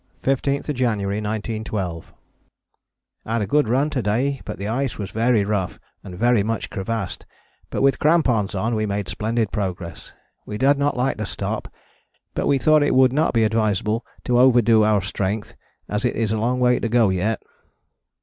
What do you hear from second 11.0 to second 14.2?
to stop, but we thought it would not be advisable